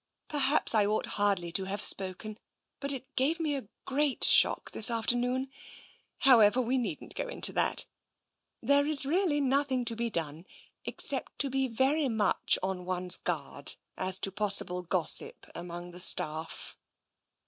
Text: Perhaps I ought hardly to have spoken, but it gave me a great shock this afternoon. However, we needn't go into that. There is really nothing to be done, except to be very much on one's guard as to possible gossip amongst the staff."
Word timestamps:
Perhaps 0.29 0.73
I 0.73 0.83
ought 0.83 1.05
hardly 1.21 1.51
to 1.51 1.65
have 1.65 1.83
spoken, 1.83 2.39
but 2.79 2.91
it 2.91 3.15
gave 3.15 3.39
me 3.39 3.55
a 3.55 3.67
great 3.85 4.23
shock 4.23 4.71
this 4.71 4.89
afternoon. 4.89 5.51
However, 6.21 6.59
we 6.59 6.79
needn't 6.79 7.13
go 7.13 7.27
into 7.27 7.53
that. 7.53 7.85
There 8.63 8.87
is 8.87 9.05
really 9.05 9.39
nothing 9.39 9.85
to 9.85 9.95
be 9.95 10.09
done, 10.09 10.47
except 10.85 11.37
to 11.37 11.51
be 11.51 11.67
very 11.67 12.09
much 12.09 12.57
on 12.63 12.83
one's 12.83 13.17
guard 13.17 13.75
as 13.95 14.17
to 14.21 14.31
possible 14.31 14.81
gossip 14.81 15.45
amongst 15.53 15.93
the 15.93 15.99
staff." 15.99 16.75